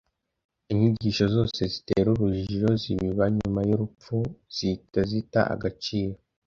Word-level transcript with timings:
Inyigisho 0.71 1.23
zose 1.35 1.61
zitera 1.73 2.07
urujijo 2.11 2.69
z’ibiba 2.81 3.25
nyuma 3.37 3.59
y’urupfu 3.69 4.15
zihita 4.55 5.01
zita 5.09 5.41
agaciro 5.55 6.15